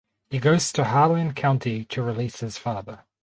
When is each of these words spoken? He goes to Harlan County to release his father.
He 0.31 0.39
goes 0.39 0.73
to 0.73 0.85
Harlan 0.85 1.35
County 1.35 1.85
to 1.85 2.01
release 2.01 2.39
his 2.39 2.57
father. 2.57 3.05